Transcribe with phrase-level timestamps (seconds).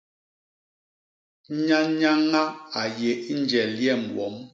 [1.65, 2.43] Nyanyaña
[2.79, 4.35] a yé i njel yem wom.